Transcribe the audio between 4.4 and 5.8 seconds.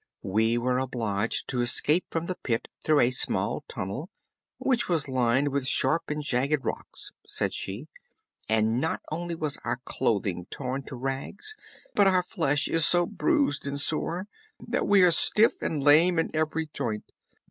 which was lined with